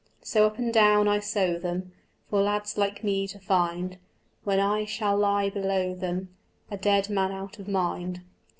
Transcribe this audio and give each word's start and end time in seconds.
So 0.23 0.47
up 0.47 0.57
and 0.57 0.73
down 0.73 1.07
I 1.07 1.19
sow 1.19 1.59
them 1.59 1.91
For 2.27 2.41
lads 2.41 2.75
like 2.75 3.03
me 3.03 3.27
to 3.27 3.37
find, 3.39 3.99
When 4.43 4.59
I 4.59 4.83
shall 4.83 5.15
lie 5.15 5.51
below 5.51 5.93
them, 5.93 6.29
A 6.71 6.77
dead 6.77 7.07
man 7.11 7.31
out 7.31 7.59
of 7.59 7.67
mind. 7.67 8.21